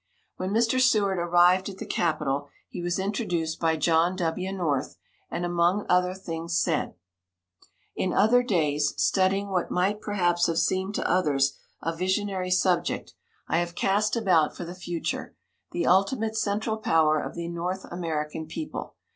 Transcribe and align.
When 0.37 0.49
Mr. 0.49 0.81
Seward 0.81 1.19
arrived 1.19 1.69
at 1.69 1.77
the 1.77 1.85
capitol, 1.85 2.47
he 2.67 2.81
was 2.81 2.97
introduced 2.97 3.59
by 3.59 3.77
John 3.77 4.15
W. 4.15 4.51
North, 4.51 4.97
and, 5.29 5.45
among 5.45 5.85
other 5.89 6.15
things, 6.15 6.59
said: 6.59 6.95
"In 7.95 8.11
other 8.11 8.41
days, 8.41 8.95
studying 8.97 9.49
what 9.51 9.69
might 9.69 10.01
perhaps 10.01 10.47
have 10.47 10.57
seemed 10.57 10.95
to 10.95 11.07
others 11.07 11.55
a 11.83 11.95
visionary 11.95 12.49
subject, 12.49 13.13
I 13.47 13.59
have 13.59 13.75
cast 13.75 14.15
about 14.15 14.57
for 14.57 14.65
the 14.65 14.73
future 14.73 15.35
the 15.71 15.85
ultimate 15.85 16.35
central 16.35 16.77
power 16.77 17.21
of 17.21 17.35
the 17.35 17.47
North 17.47 17.85
American 17.91 18.47
people. 18.47 18.95